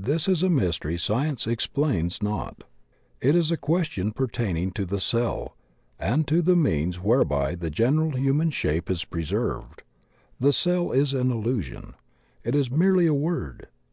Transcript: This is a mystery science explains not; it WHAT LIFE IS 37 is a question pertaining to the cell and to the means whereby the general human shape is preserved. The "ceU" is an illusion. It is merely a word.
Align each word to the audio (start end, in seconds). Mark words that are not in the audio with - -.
This 0.00 0.26
is 0.26 0.42
a 0.42 0.48
mystery 0.50 0.98
science 0.98 1.46
explains 1.46 2.20
not; 2.20 2.64
it 3.20 3.28
WHAT 3.28 3.34
LIFE 3.34 3.34
IS 3.34 3.34
37 3.34 3.38
is 3.40 3.52
a 3.52 3.56
question 3.56 4.10
pertaining 4.12 4.70
to 4.72 4.84
the 4.84 4.98
cell 4.98 5.56
and 6.00 6.26
to 6.26 6.42
the 6.42 6.56
means 6.56 6.98
whereby 6.98 7.54
the 7.54 7.70
general 7.70 8.16
human 8.16 8.50
shape 8.50 8.90
is 8.90 9.04
preserved. 9.04 9.84
The 10.40 10.52
"ceU" 10.52 10.90
is 10.90 11.14
an 11.14 11.30
illusion. 11.30 11.94
It 12.42 12.56
is 12.56 12.72
merely 12.72 13.06
a 13.06 13.14
word. 13.14 13.68